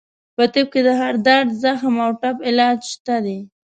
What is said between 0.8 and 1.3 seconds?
د هر